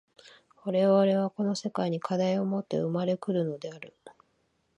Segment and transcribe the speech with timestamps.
[0.63, 3.95] 我々はこの世界に課題をもって生まれ来るのである。